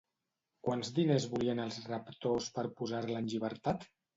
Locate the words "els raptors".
1.65-2.51